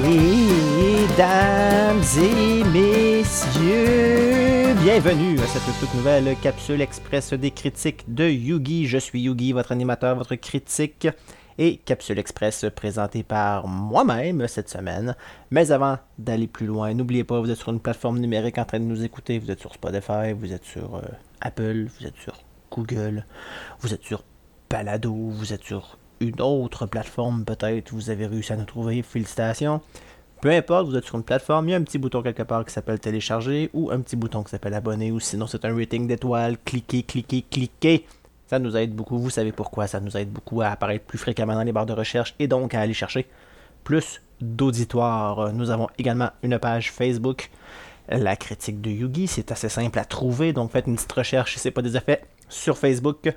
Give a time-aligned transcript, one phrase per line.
[0.00, 8.86] Mesdames et messieurs, bienvenue à cette toute nouvelle capsule express des critiques de Yugi.
[8.86, 11.06] Je suis Yugi, votre animateur, votre critique
[11.58, 15.14] et Capsule Express présentée par moi-même cette semaine.
[15.50, 18.80] Mais avant d'aller plus loin, n'oubliez pas, vous êtes sur une plateforme numérique en train
[18.80, 19.38] de nous écouter.
[19.38, 21.02] Vous êtes sur Spotify, vous êtes sur euh,
[21.40, 22.34] Apple, vous êtes sur
[22.70, 23.26] Google,
[23.80, 24.24] vous êtes sur
[24.70, 27.92] Balado, vous êtes sur une autre plateforme peut-être.
[27.92, 29.02] Vous avez réussi à nous trouver.
[29.02, 29.80] Félicitations.
[30.40, 32.64] Peu importe, vous êtes sur une plateforme, il y a un petit bouton quelque part
[32.64, 36.08] qui s'appelle télécharger ou un petit bouton qui s'appelle abonner ou sinon c'est un rating
[36.08, 36.56] d'étoiles.
[36.64, 38.06] Cliquez, cliquez, cliquez.
[38.48, 39.18] Ça nous aide beaucoup.
[39.18, 39.86] Vous savez pourquoi.
[39.86, 42.74] Ça nous aide beaucoup à apparaître plus fréquemment dans les barres de recherche et donc
[42.74, 43.26] à aller chercher
[43.84, 45.52] plus d'auditoires.
[45.52, 47.50] Nous avons également une page Facebook,
[48.08, 49.28] la critique de Yugi.
[49.28, 50.52] C'est assez simple à trouver.
[50.52, 53.32] Donc faites une petite recherche si ce n'est pas des effets sur Facebook.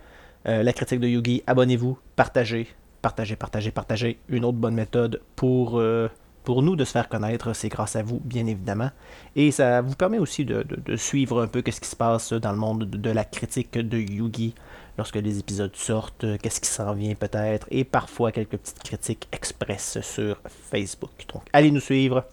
[0.47, 1.43] Euh, la critique de Yugi.
[1.47, 2.67] Abonnez-vous, partagez,
[3.05, 4.19] partagez, partagez, partagez.
[4.29, 5.79] Une autre bonne méthode pour.
[5.79, 6.09] Euh,
[6.43, 8.91] pour nous de se faire connaître, c'est grâce à vous, bien évidemment.
[9.35, 10.63] Et ça vous permet aussi de,
[10.95, 14.53] suivre un peu ce qui se passe dans le monde de, la critique de Yugi
[14.95, 19.99] lorsque les épisodes sortent, qu'est-ce qui s'en vient peut-être, et parfois quelques petites critiques express
[20.01, 21.25] sur Facebook.
[21.33, 22.23] Donc, allez nous suivre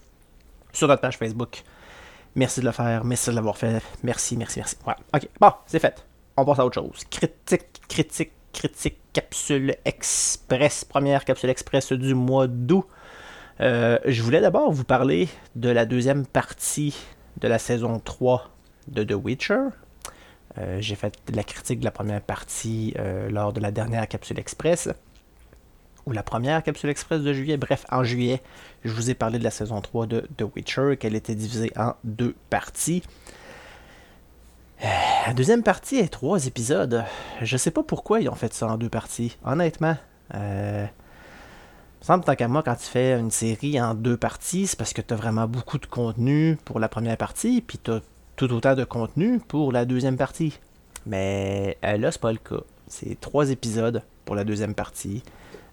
[0.74, 1.62] sur notre page Facebook.
[2.34, 4.76] Merci de le faire, merci de l'avoir fait, merci, merci, merci.
[4.84, 6.04] Voilà, ok, bon, c'est fait.
[6.36, 7.04] On passe à autre chose.
[7.08, 12.86] Critique, critique, critique, capsule express, première capsule express du mois d'août.
[13.60, 16.96] Euh, je voulais d'abord vous parler de la deuxième partie
[17.40, 18.50] de la saison 3
[18.88, 19.60] de The Witcher.
[20.58, 24.38] Euh, j'ai fait la critique de la première partie euh, lors de la dernière capsule
[24.38, 24.88] express.
[26.06, 27.56] Ou la première capsule express de juillet.
[27.56, 28.42] Bref, en juillet,
[28.84, 31.94] je vous ai parlé de la saison 3 de The Witcher, qu'elle était divisée en
[32.02, 33.02] deux parties.
[34.82, 37.04] La deuxième partie est trois épisodes.
[37.40, 39.36] Je sais pas pourquoi ils ont fait ça en deux parties.
[39.44, 39.96] Honnêtement,
[40.34, 40.86] euh,
[42.00, 45.00] semble tant qu'à moi, quand tu fais une série en deux parties, c'est parce que
[45.00, 48.00] tu as vraiment beaucoup de contenu pour la première partie, puis tu as
[48.34, 50.58] tout autant de contenu pour la deuxième partie.
[51.06, 52.62] Mais euh, là, c'est pas le cas.
[52.88, 55.22] C'est trois épisodes pour la deuxième partie.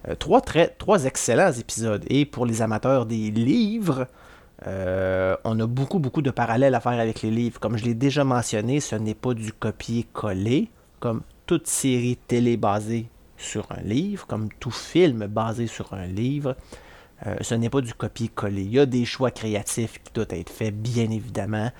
[0.08, 2.04] Euh, trois, très, trois excellents épisodes.
[2.08, 4.06] Et pour les amateurs des livres,
[4.66, 7.60] euh, on a beaucoup, beaucoup de parallèles à faire avec les livres.
[7.60, 13.06] Comme je l'ai déjà mentionné, ce n'est pas du copier-coller, comme toute série télé basée
[13.36, 16.56] sur un livre, comme tout film basé sur un livre.
[17.26, 18.62] Euh, ce n'est pas du copier-coller.
[18.62, 21.70] Il y a des choix créatifs qui doivent être faits, bien évidemment,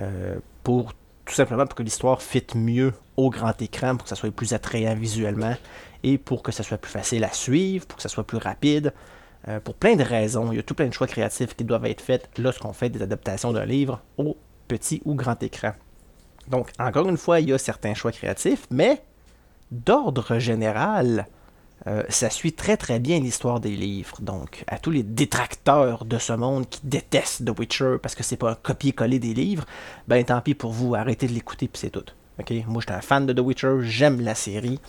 [0.00, 0.92] euh, pour
[1.24, 4.54] tout simplement pour que l'histoire fitte mieux au grand écran, pour que ça soit plus
[4.54, 5.54] attrayant visuellement
[6.02, 8.94] et pour que ça soit plus facile à suivre, pour que ça soit plus rapide.
[9.48, 11.86] Euh, pour plein de raisons, il y a tout plein de choix créatifs qui doivent
[11.86, 14.36] être faits lorsqu'on fait des adaptations d'un livre au
[14.66, 15.72] petit ou grand écran.
[16.48, 19.02] Donc, encore une fois, il y a certains choix créatifs, mais
[19.70, 21.26] d'ordre général,
[21.86, 24.16] euh, ça suit très très bien l'histoire des livres.
[24.20, 28.36] Donc, à tous les détracteurs de ce monde qui détestent The Witcher parce que c'est
[28.36, 29.64] pas un copier-coller des livres,
[30.08, 32.04] ben tant pis pour vous, arrêtez de l'écouter puis c'est tout.
[32.68, 34.80] Moi, j'étais un fan de The Witcher, j'aime la série.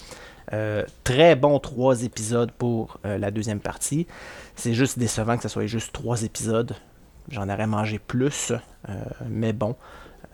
[0.53, 4.07] Euh, très bon trois épisodes pour euh, la deuxième partie.
[4.55, 6.75] C'est juste décevant que ce soit juste trois épisodes.
[7.29, 8.51] J'en aurais mangé plus,
[8.89, 8.93] euh,
[9.27, 9.75] mais bon.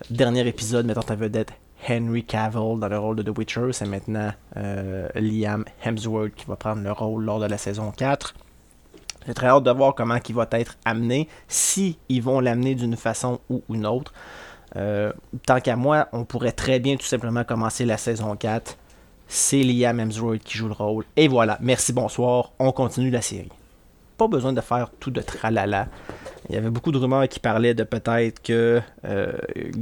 [0.10, 1.52] Dernier épisode mettant ta vedette
[1.90, 3.74] Henry Cavill dans le rôle de The Witcher.
[3.74, 8.34] C'est maintenant Liam Hemsworth qui va prendre le rôle lors de la saison 4.
[9.28, 12.96] J'ai très hâte de voir comment il va être amené, si ils vont l'amener d'une
[12.96, 14.14] façon ou une autre.
[14.74, 18.78] tant qu'à moi, on pourrait très bien tout simplement commencer la saison 4
[19.28, 21.06] c'est Liam Hemsworth qui joue le rôle.
[21.16, 23.50] Et voilà, merci, bonsoir, on continue la série.
[24.18, 25.88] Pas besoin de faire tout de tralala.
[26.50, 29.34] Il y avait beaucoup de rumeurs qui parlaient de peut-être que euh,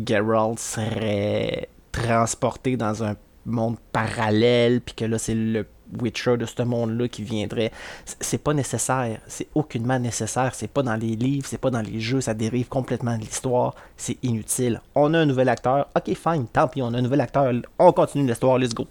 [0.06, 3.16] Geralt serait transporté dans un
[3.46, 5.66] monde parallèle, puis que là c'est le
[6.02, 7.72] Witcher de ce monde-là qui viendrait.
[8.20, 12.00] C'est pas nécessaire, c'est aucunement nécessaire, c'est pas dans les livres, c'est pas dans les
[12.00, 14.82] jeux, ça dérive complètement de l'histoire, c'est inutile.
[14.96, 17.92] On a un nouvel acteur, ok fine, tant pis, on a un nouvel acteur, on
[17.92, 18.88] continue l'histoire, let's go.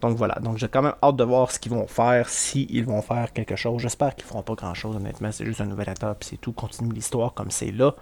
[0.00, 3.02] Donc voilà, donc j'ai quand même hâte de voir ce qu'ils vont faire, s'ils vont
[3.02, 3.82] faire quelque chose.
[3.82, 5.30] J'espère qu'ils feront pas grand chose, honnêtement.
[5.30, 6.52] C'est juste un nouvel puis c'est tout.
[6.52, 7.94] Continue l'histoire comme c'est là.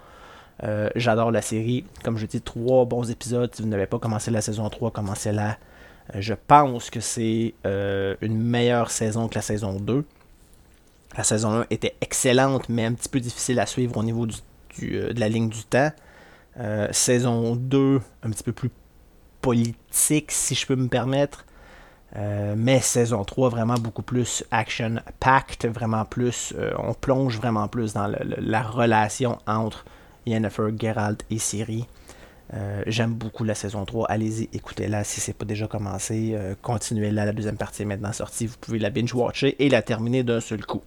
[0.63, 1.85] Euh, j'adore la série.
[2.03, 3.53] Comme je dis, trois bons épisodes.
[3.53, 5.57] Si vous n'avez pas commencé la saison 3, commencez-la.
[6.15, 10.05] Euh, je pense que c'est euh, une meilleure saison que la saison 2.
[11.17, 15.19] La saison 1 était excellente, mais un petit peu difficile à suivre au niveau de
[15.19, 15.91] la ligne du temps.
[16.91, 18.69] saison 2, un petit peu plus
[19.41, 21.45] politique, si je peux me permettre.
[22.15, 27.93] Euh, mais saison 3, vraiment beaucoup plus action-packed, vraiment plus, euh, on plonge vraiment plus
[27.93, 29.85] dans la relation entre
[30.25, 31.85] Yennefer, Geralt et Ciri.
[32.55, 34.07] Euh, j'aime beaucoup la saison 3.
[34.07, 36.35] Allez-y, écoutez-la si c'est pas déjà commencé.
[36.63, 38.47] continuez-la, la deuxième partie est maintenant sortie.
[38.47, 40.81] Vous pouvez la binge-watcher et la terminer d'un seul coup.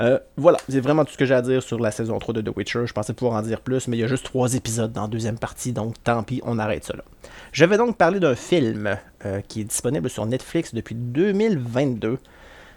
[0.00, 2.40] Euh, voilà, c'est vraiment tout ce que j'ai à dire sur la saison 3 de
[2.40, 2.86] The Witcher.
[2.86, 5.08] Je pensais pouvoir en dire plus, mais il y a juste trois épisodes dans la
[5.08, 7.02] deuxième partie, donc tant pis, on arrête ça là.
[7.52, 12.18] Je vais donc parler d'un film euh, qui est disponible sur Netflix depuis 2022.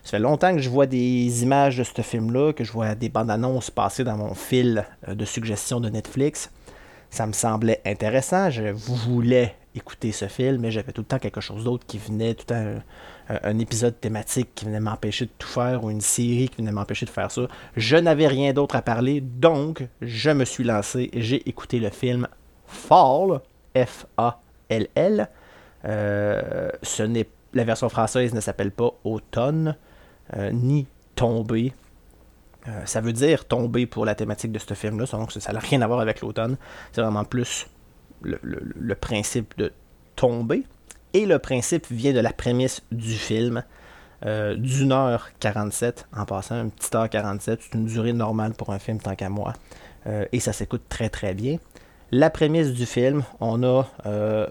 [0.04, 3.10] Ça fait longtemps que je vois des images de ce film-là, que je vois des
[3.10, 6.50] bandes annonces passer dans mon fil euh, de suggestions de Netflix.
[7.12, 8.50] Ça me semblait intéressant.
[8.50, 12.34] Je voulais écouter ce film, mais j'avais tout le temps quelque chose d'autre qui venait,
[12.34, 12.82] tout le temps
[13.30, 17.06] un, épisode thématique qui venait m'empêcher de tout faire, ou une série qui venait m'empêcher
[17.06, 17.44] de faire ça.
[17.78, 22.28] Je n'avais rien d'autre à parler, donc je me suis lancé j'ai écouté le film
[22.66, 23.42] Fall,
[23.76, 25.30] F-A-L-L.
[25.86, 29.76] Euh, ce n'est la version française ne s'appelle pas Automne
[30.36, 31.74] euh, ni Tomber.
[32.68, 35.82] Euh, ça veut dire tomber pour la thématique de ce film-là, donc ça n'a rien
[35.82, 36.58] à voir avec l'automne.
[36.92, 37.68] C'est vraiment plus
[38.24, 39.72] le, principe de
[40.16, 40.64] tomber.
[41.14, 43.64] Et le principe vient de la prémisse du film,
[44.26, 48.72] euh, d'une heure 47, en passant, une petite heure 47, c'est une durée normale pour
[48.72, 49.54] un film tant qu'à moi.
[50.08, 51.58] Euh, et ça s'écoute très très bien.
[52.12, 54.48] La prémisse du film, on a euh,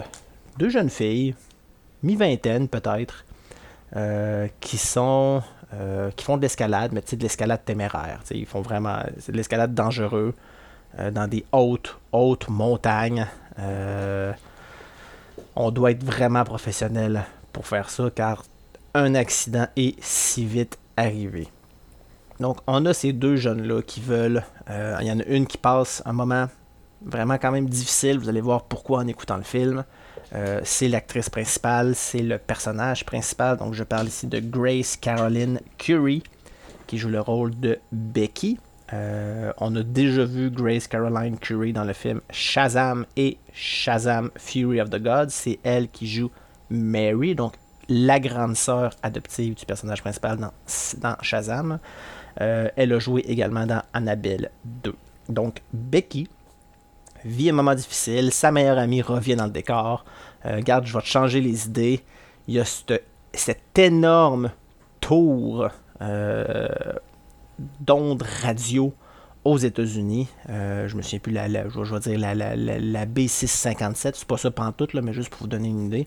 [0.59, 1.35] deux jeunes filles,
[2.03, 3.25] mi-vingtaine peut-être,
[4.61, 5.43] qui sont
[6.17, 8.23] qui font de l'escalade, mais de l'escalade téméraire.
[8.31, 10.35] Ils vraiment de l'escalade dangereux
[11.13, 13.27] dans des hautes, hautes montagnes
[13.59, 14.33] euh,
[15.57, 18.45] on doit être vraiment professionnel pour faire ça car
[18.95, 21.49] un accident est si vite arrivé.
[22.39, 24.43] Donc on a ces deux jeunes-là qui veulent...
[24.69, 26.49] Euh, il y en a une qui passe un moment
[27.03, 28.19] vraiment quand même difficile.
[28.19, 29.85] Vous allez voir pourquoi en écoutant le film.
[30.35, 33.57] Euh, c'est l'actrice principale, c'est le personnage principal.
[33.57, 36.23] Donc je parle ici de Grace Caroline Curie
[36.87, 38.59] qui joue le rôle de Becky.
[38.93, 44.81] Euh, on a déjà vu Grace Caroline Curie dans le film Shazam et Shazam Fury
[44.81, 45.31] of the Gods.
[45.31, 46.31] C'est elle qui joue
[46.71, 47.55] Mary, donc
[47.89, 51.79] la grande sœur adoptive du personnage principal dans, Shazam.
[52.41, 54.95] Euh, elle a joué également dans Annabelle 2.
[55.29, 56.29] Donc Becky
[57.25, 60.05] vit un moment difficile, sa meilleure amie revient dans le décor.
[60.47, 62.01] Euh, garde, je vais te changer les idées.
[62.49, 64.51] Il y a cet énorme
[65.01, 65.69] tour
[67.81, 68.95] d'ondes radio
[69.45, 70.29] aux États-Unis.
[70.49, 74.51] Euh, je me souviens plus, la, je, vais dire la, la, B657, c'est pas ça
[74.51, 76.07] pantoute, là, mais juste pour vous donner une idée,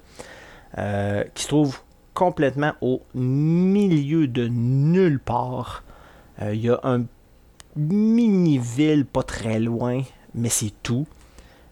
[0.77, 1.79] euh, qui se trouve
[2.13, 5.83] complètement au milieu de nulle part.
[6.41, 7.05] Euh, il y a un
[7.75, 10.01] mini-ville pas très loin,
[10.35, 11.07] mais c'est tout.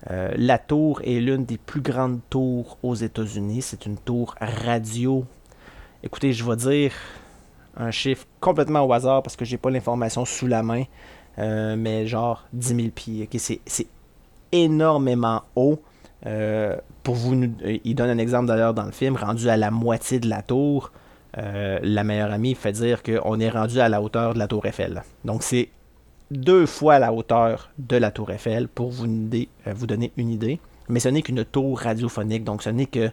[0.09, 3.61] la tour est l'une des plus grandes tours aux États-Unis.
[3.61, 5.25] C'est une tour radio.
[6.01, 6.91] Écoutez, je vais dire,
[7.77, 10.83] un chiffre complètement au hasard parce que j'ai pas l'information sous la main,
[11.39, 13.29] euh, mais genre 10 000 pieds.
[13.37, 13.87] c'est,
[14.51, 15.81] énormément haut.
[16.25, 20.19] Euh, pour vous, il donne un exemple d'ailleurs dans le film, rendu à la moitié
[20.19, 20.91] de la tour.
[21.37, 24.65] Euh, la meilleure amie fait dire qu'on est rendu à la hauteur de la tour
[24.65, 25.03] Eiffel.
[25.23, 25.69] Donc c'est
[26.31, 30.59] deux fois la hauteur de la tour Eiffel pour vous, vous donner une idée.
[30.89, 33.09] Mais ce n'est qu'une tour radiophonique, donc ce n'est que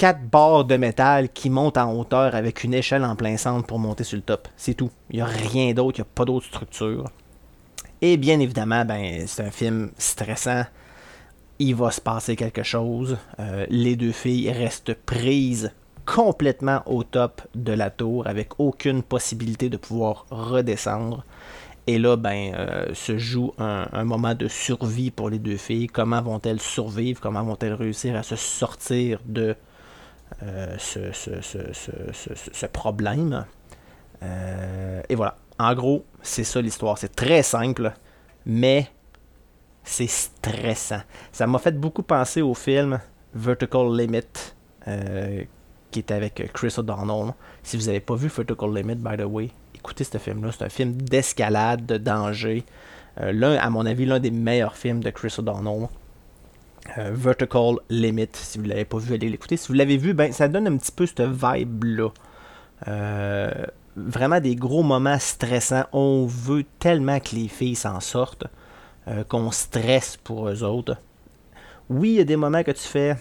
[0.00, 3.78] quatre barres de métal qui montent en hauteur avec une échelle en plein centre pour
[3.78, 4.48] monter sur le top.
[4.56, 4.90] C'est tout.
[5.10, 7.04] Il n'y a rien d'autre, il n'y a pas d'autre structure.
[8.00, 10.64] Et bien évidemment, ben, c'est un film stressant.
[11.58, 13.18] Il va se passer quelque chose.
[13.40, 15.70] Euh, les deux filles restent prises
[16.06, 21.26] complètement au top de la tour avec aucune possibilité de pouvoir redescendre.
[21.86, 25.88] Et là, ben, euh, se joue un, un, moment de survie pour les deux filles.
[25.88, 27.20] Comment vont-elles survivre?
[27.20, 29.56] Comment vont-elles réussir à se sortir de
[30.42, 33.44] euh, ce, problème.
[34.22, 35.36] Euh, et voilà.
[35.58, 36.96] En gros, c'est ça l'histoire.
[36.96, 37.92] C'est très simple,
[38.46, 38.88] mais
[39.84, 41.02] c'est stressant.
[41.32, 43.00] Ça m'a fait beaucoup penser au film
[43.34, 44.54] Vertical Limit,
[44.88, 45.44] euh,
[45.90, 47.34] qui est avec Chris O'Donnell.
[47.62, 50.52] Si vous n'avez pas vu Vertical Limit, by the way, écoutez ce film-là.
[50.52, 52.64] C'est un film d'escalade, de danger.
[53.18, 55.88] l'un, à mon avis, l'un des meilleurs films de Chris O'Donnell.
[56.98, 58.28] Euh, Vertical Limit.
[58.32, 59.56] Si vous ne l'avez pas vu, allez l'écouter.
[59.56, 62.08] Si vous l'avez vu, ben, ça donne un petit peu cette vibe-là.
[62.88, 65.84] Euh, vraiment des gros moments stressants.
[65.92, 68.46] On veut tellement que les filles s'en sortent
[69.08, 70.96] euh, qu'on stresse pour eux autres.
[71.88, 73.16] Oui, il y a des moments que tu fais.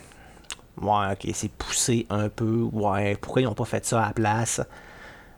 [0.82, 2.62] Ouais, ok, c'est poussé un peu.
[2.72, 4.62] Ouais, pourquoi ils n'ont pas fait ça à la place?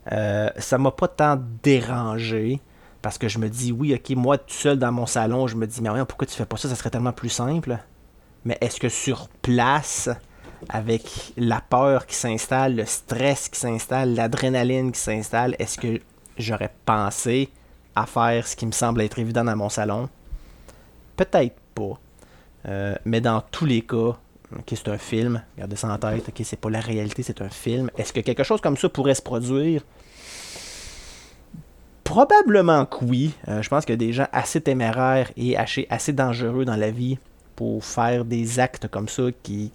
[0.04, 2.60] ça m'a pas tant dérangé
[3.02, 5.66] parce que je me dis, oui, ok, moi tout seul dans mon salon, je me
[5.66, 6.68] dis, mais rien, pourquoi tu fais pas ça?
[6.68, 7.78] Ça serait tellement plus simple.
[8.44, 10.08] Mais est-ce que sur place,
[10.68, 16.00] avec la peur qui s'installe, le stress qui s'installe, l'adrénaline qui s'installe, est-ce que
[16.38, 17.50] j'aurais pensé
[17.94, 20.08] à faire ce qui me semble être évident dans mon salon?
[21.16, 21.98] Peut-être pas.
[22.66, 24.16] Euh, mais dans tous les cas,
[24.68, 27.90] c'est un film, gardez ça en tête, ok, c'est pas la réalité, c'est un film.
[27.96, 29.82] Est-ce que quelque chose comme ça pourrait se produire?
[32.04, 33.34] Probablement que oui.
[33.46, 37.18] je pense a des gens assez téméraires et assez dangereux dans la vie
[37.56, 39.72] pour faire des actes comme ça qui,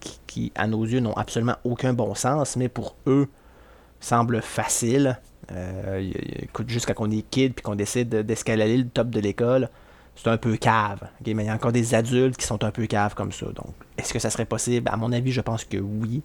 [0.56, 3.28] à nos yeux, n'ont absolument aucun bon sens, mais pour eux,
[4.00, 5.20] semblent faciles.
[5.52, 9.70] Euh, écoute, est kid puis qu'on décide d'escalader le top de l'école,
[10.16, 11.08] c'est un peu cave.
[11.26, 13.46] Mais il y a encore des adultes qui sont un peu caves comme ça.
[13.48, 14.90] Donc, est-ce que ça serait possible?
[14.92, 16.22] À mon avis, je pense que oui.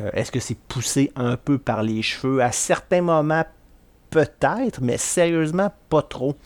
[0.00, 2.42] Euh, est-ce que c'est poussé un peu par les cheveux?
[2.42, 3.44] À certains moments,
[4.10, 6.36] peut-être, mais sérieusement, pas trop.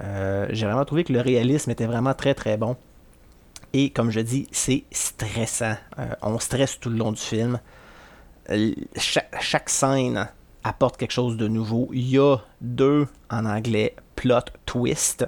[0.00, 2.76] Euh, j'ai vraiment trouvé que le réalisme était vraiment très très bon.
[3.72, 5.76] Et comme je dis, c'est stressant.
[5.98, 7.58] Euh, on stresse tout le long du film.
[8.96, 10.28] Chaque, scène
[10.64, 11.88] apporte quelque chose de nouveau.
[11.92, 15.26] Il y a deux, en anglais, plot twist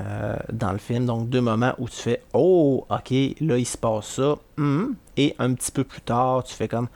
[0.00, 1.06] euh, dans le film.
[1.06, 3.10] Donc deux moments où tu fais Oh, ok,
[3.40, 4.36] là il se passe ça.
[4.56, 4.92] Hmm.
[5.16, 6.88] Et un petit peu plus tard, tu fais comme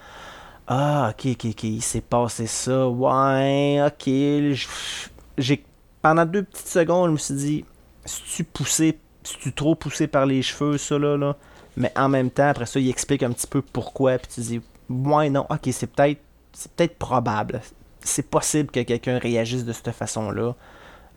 [0.67, 2.89] Ah, ok, ok, ok, il s'est passé ça.
[2.89, 4.11] Ouais, ok.
[5.39, 5.65] J'ai
[6.03, 7.65] pendant deux petites secondes, je me suis dit,
[8.05, 8.99] si tu poussé
[9.41, 11.37] tu trop poussé par les cheveux, ça là, là.
[11.77, 14.19] Mais en même temps, après ça, il explique un petit peu pourquoi.
[14.19, 16.21] Puis tu dis, ouais, non, ok, c'est peut-être
[16.53, 17.61] c'est peut-être probable.
[18.01, 20.55] C'est possible que quelqu'un réagisse de cette façon-là.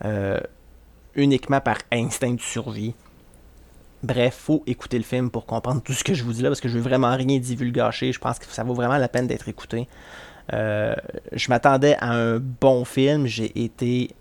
[0.04, 0.40] Euh,
[1.14, 2.94] uniquement par instinct de survie.
[4.02, 6.60] Bref, faut écouter le film pour comprendre tout ce que je vous dis là, parce
[6.60, 8.12] que je veux vraiment rien divulgacher.
[8.12, 9.88] Je pense que ça vaut vraiment la peine d'être écouté.
[10.52, 10.94] Euh,
[11.32, 13.26] je m'attendais à un bon film.
[13.26, 14.14] J'ai été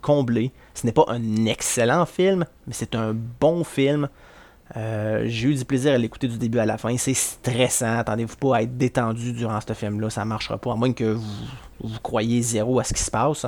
[0.00, 0.52] comblé.
[0.78, 4.08] Ce n'est pas un excellent film, mais c'est un bon film.
[4.76, 6.96] Euh, j'ai eu du plaisir à l'écouter du début à la fin.
[6.96, 7.98] C'est stressant.
[7.98, 10.08] Attendez-vous pas à être détendu durant ce film-là.
[10.08, 11.14] Ça ne marchera pas, à moins que
[11.80, 13.44] vous, croyez zéro à ce qui se passe.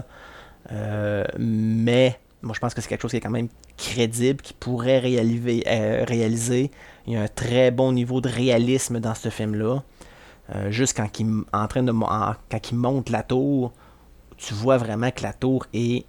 [0.73, 4.53] Euh, mais moi, je pense que c'est quelque chose qui est quand même crédible, qui
[4.53, 6.73] pourrait réaliser, euh, réaliser.
[7.07, 9.85] Il y a un très bon niveau de réalisme dans ce film-là.
[10.71, 11.93] juste quand il, de,
[12.51, 13.73] quand il monte la tour,
[14.37, 16.07] tu vois vraiment que la tour est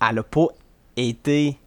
[0.00, 0.48] elle n'a pas
[0.96, 1.58] été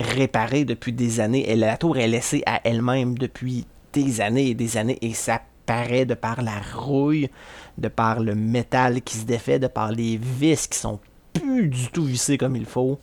[0.00, 1.50] réparée depuis des années.
[1.50, 4.98] Et la tour est laissée à elle-même depuis des années et des années.
[5.02, 7.30] Et ça paraît de par la rouille,
[7.78, 10.98] de par le métal qui se défait, de par les vis qui sont
[11.32, 12.98] plus du tout vissées comme il faut.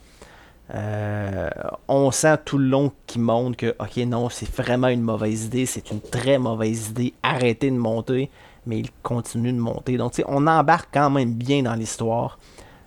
[0.72, 1.50] Euh,
[1.88, 5.66] on sent tout le long qui montre que, ok, non, c'est vraiment une mauvaise idée,
[5.66, 8.30] c'est une très mauvaise idée, arrêtez de monter,
[8.66, 9.96] mais il continue de monter.
[9.96, 12.38] Donc, on embarque quand même bien dans l'histoire.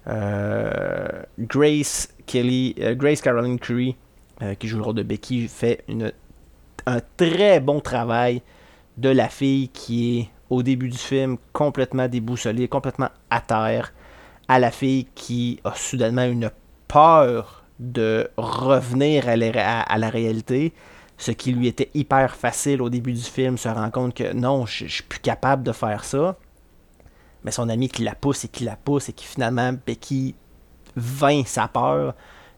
[0.07, 1.07] Euh,
[1.39, 3.95] Grace Kelly, euh, Grace Caroline Curry,
[4.41, 6.11] euh, qui joue le rôle de Becky, fait une,
[6.85, 8.41] un très bon travail
[8.97, 13.93] de la fille qui est au début du film complètement déboussolée, complètement à terre,
[14.47, 16.51] à la fille qui a soudainement une
[16.87, 20.73] peur de revenir à la, réalité,
[21.17, 24.65] ce qui lui était hyper facile au début du film, se rend compte que non,
[24.65, 26.37] je, je suis plus capable de faire ça
[27.43, 30.35] mais son ami qui la pousse et qui la pousse et qui finalement, Becky
[30.95, 32.13] vainc sa peur,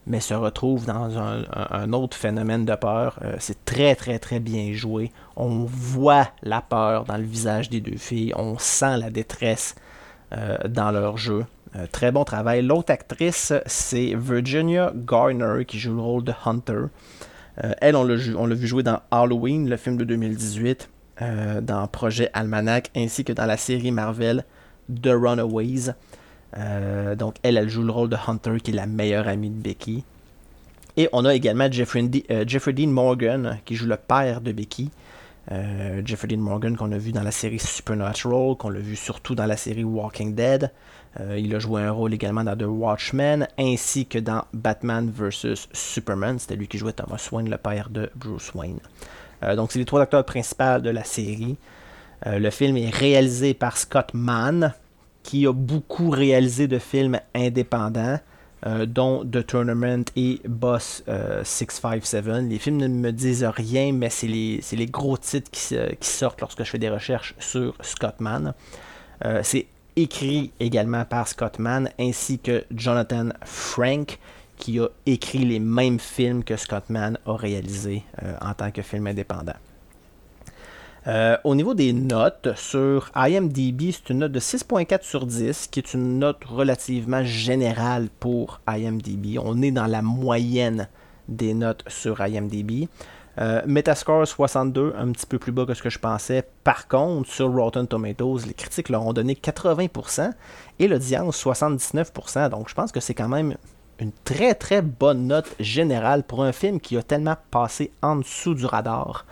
[0.07, 3.19] mais se retrouve dans un, autre phénomène de peur.
[3.23, 5.11] Euh, c'est très très très bien joué.
[5.35, 9.75] On voit la peur dans le visage des deux filles, on sent la détresse
[10.33, 11.45] euh, dans leur jeu.
[11.75, 12.61] Euh, très bon travail.
[12.61, 16.85] L'autre actrice, c'est Virginia Garner qui joue le rôle de Hunter.
[17.57, 20.89] elle, on l'a vu jouer dans Halloween, le film de 2018,
[21.61, 24.43] dans Projet Almanac, ainsi que dans la série Marvel
[24.89, 25.93] The Runaways.
[26.57, 29.61] Euh, donc, elle, elle joue le rôle de Hunter, qui est la meilleure amie de
[29.61, 30.03] Becky.
[30.97, 34.89] Et on a également Jeffrey, euh, Dean Morgan, qui joue le père de Becky.
[35.51, 39.35] Euh, Jeffrey Dean Morgan, qu'on a vu dans la série Supernatural, qu'on l'a vu surtout
[39.35, 40.71] dans la série Walking Dead.
[41.37, 45.67] il a joué un rôle également dans The Watchmen, ainsi que dans Batman vs.
[45.71, 46.39] Superman.
[46.39, 48.79] C'était lui qui jouait Thomas Wayne, le père de Bruce Wayne.
[49.55, 51.57] donc, c'est les trois acteurs principaux de la série.
[52.27, 54.73] Euh, le film est réalisé par Scott Mann,
[55.23, 58.19] qui a beaucoup réalisé de films indépendants,
[58.65, 61.03] euh, dont The Tournament et Boss
[61.43, 62.27] 657.
[62.27, 66.63] Euh, les films ne me disent rien, mais c'est les, gros titres qui, sortent lorsque
[66.63, 68.53] je fais des recherches sur Scott Mann.
[69.43, 74.19] c'est écrit également par Scott Mann ainsi que Jonathan Frank,
[74.57, 78.03] qui a écrit les mêmes films que Scott Mann a réalisé
[78.41, 79.55] en tant que film indépendant.
[81.07, 85.79] Euh, au niveau des notes, sur IMDB, c'est une note de 6.4 sur 10, qui
[85.79, 89.37] est une note relativement générale pour IMDB.
[89.37, 90.87] On est dans la moyenne
[91.27, 92.87] des notes sur IMDB.
[93.37, 96.43] Euh, Metascore 62, un petit peu plus bas que ce que je pensais.
[96.63, 100.31] Par contre, sur Rotten Tomatoes, les critiques leur ont donné 80%
[100.79, 102.49] et l'audience 79%.
[102.49, 103.57] Donc je pense que c'est quand même
[103.99, 108.53] une très très bonne note générale pour un film qui a tellement passé en dessous
[108.53, 109.25] du radar.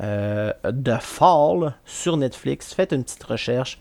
[0.00, 2.74] Euh, The Fall sur Netflix.
[2.74, 3.78] Faites une petite recherche.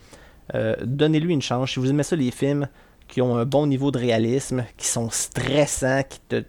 [0.54, 1.72] Euh, donnez-lui une chance.
[1.72, 2.68] Si vous aimez ça, les films
[3.08, 6.44] qui ont un bon niveau de réalisme, qui sont stressants, qui, te,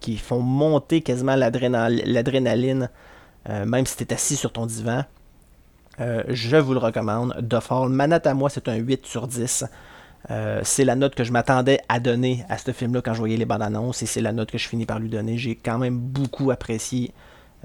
[0.00, 2.90] qui, font monter quasiment l'adrénaline,
[3.48, 5.04] euh, même si tu es assis sur ton divan.
[6.00, 7.34] Euh, je vous le recommande.
[7.48, 9.64] The Fall, Manette à moi, c'est un 8 sur 10.
[10.30, 13.36] Euh, c'est la note que je m'attendais à donner à ce film-là quand je voyais
[13.36, 15.38] les bandes annonces et c'est la note que je finis par lui donner.
[15.38, 17.12] J'ai quand même beaucoup apprécié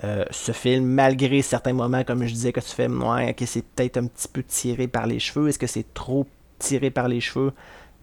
[0.02, 3.98] ce film, malgré certains moments, comme je disais, que tu fais, ouais, que c'est peut-être
[3.98, 5.50] un petit peu tiré par les cheveux.
[5.50, 6.26] Est-ce que c'est trop
[6.60, 7.54] tiré par les cheveux?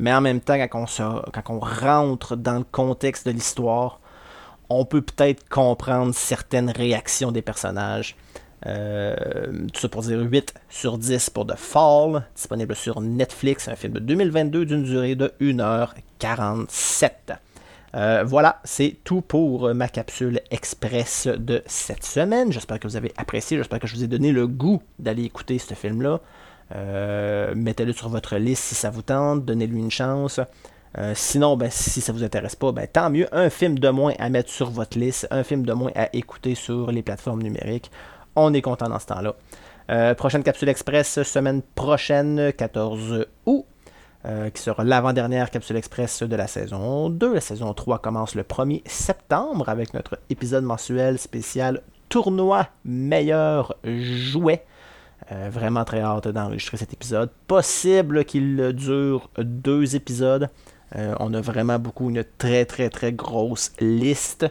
[0.00, 4.00] mais en même temps, quand on, quand on rentre dans le contexte de l'histoire,
[4.70, 8.16] on peut peut-être comprendre certaines réactions des personnages.
[8.66, 9.14] Euh,
[9.72, 13.92] tout ça pour dire 8 sur 10 pour The Fall, disponible sur Netflix, un film
[13.94, 17.10] de 2022 d'une durée de 1h47.
[17.94, 22.52] Euh, voilà, c'est tout pour ma capsule express de cette semaine.
[22.52, 25.58] J'espère que vous avez apprécié, j'espère que je vous ai donné le goût d'aller écouter
[25.58, 26.20] ce film-là.
[26.74, 30.40] Euh, mettez-le sur votre liste si ça vous tente, donnez-lui une chance.
[30.98, 33.28] Euh, sinon, ben, si ça vous intéresse pas, ben, tant mieux.
[33.32, 36.54] Un film de moins à mettre sur votre liste, un film de moins à écouter
[36.54, 37.90] sur les plateformes numériques.
[38.36, 39.34] On est content dans ce temps-là.
[39.90, 43.64] Euh, prochaine capsule express, semaine prochaine, 14 août,
[44.24, 47.34] qui sera l'avant-dernière capsule express de la saison 2.
[47.34, 54.64] La saison 3 commence le 1er septembre avec notre épisode mensuel spécial Tournoi meilleur jouet.
[55.32, 57.30] Euh, vraiment très hâte d'enregistrer cet épisode.
[57.46, 60.48] Possible qu'il dure deux épisodes.
[60.96, 64.46] Euh, on a vraiment beaucoup une très très très grosse liste.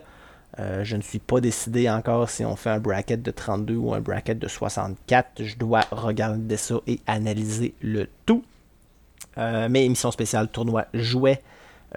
[0.57, 3.93] Euh, je ne suis pas décidé encore si on fait un bracket de 32 ou
[3.93, 5.43] un bracket de 64.
[5.43, 8.43] Je dois regarder ça et analyser le tout.
[9.37, 11.41] Mais émission spéciale tournoi jouet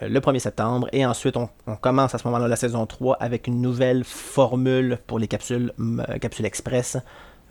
[0.00, 0.88] le 1er septembre.
[0.92, 5.18] Et ensuite, on, commence à ce moment-là la saison 3 avec une nouvelle formule pour
[5.18, 5.72] les capsules,
[6.20, 6.96] capsules express.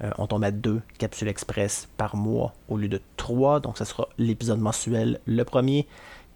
[0.03, 3.59] Euh, on tombe à deux capsules express par mois au lieu de trois.
[3.59, 5.87] Donc, ça sera l'épisode mensuel le premier,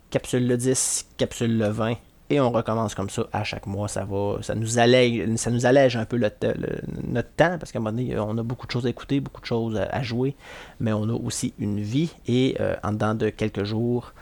[0.09, 1.95] capsule le 10, capsule le 20.
[2.29, 3.87] Et on recommence comme ça à chaque mois.
[3.87, 7.81] Ça va, ça nous allège, ça nous allège un peu notre temps parce qu'à un
[7.81, 10.35] moment donné, on a beaucoup de choses à écouter, beaucoup de choses à, jouer,
[10.79, 12.11] mais on a aussi une vie.
[12.27, 14.13] Et euh, en dedans de quelques jours,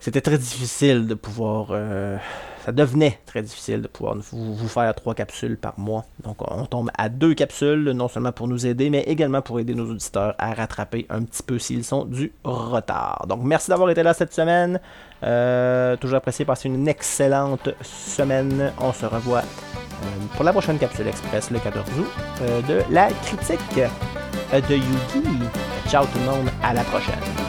[0.00, 2.16] c'était très difficile de pouvoir euh,
[2.64, 6.04] ça devenait très difficile de pouvoir vous, faire trois capsules par mois.
[6.22, 9.74] Donc on tombe à deux capsules, non seulement pour nous aider, mais également pour aider
[9.74, 13.24] nos auditeurs à rattraper un petit peu s'ils sont du retard.
[13.28, 14.80] Donc merci d'avoir été là cette semaine.
[15.22, 18.72] Euh, toujours apprécié, passez une excellente semaine.
[18.78, 22.06] On se revoit euh, pour la prochaine capsule express le 14 août
[22.42, 23.80] euh, de la critique
[24.52, 25.28] de Yugi.
[25.88, 27.39] Ciao tout le monde, à la prochaine.